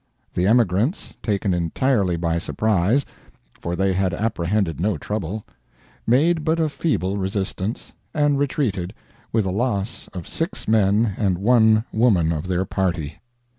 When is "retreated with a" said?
8.39-9.51